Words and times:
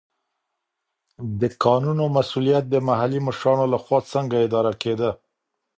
د 1.39 1.41
کانونو 1.63 2.03
مسوولیت 2.15 2.65
د 2.69 2.75
محلي 2.87 3.19
مشرانو 3.27 3.65
له 3.73 3.77
خوا 3.83 3.99
څنګه 4.13 4.35
اداره 4.45 4.73
کېده؟ 4.81 5.11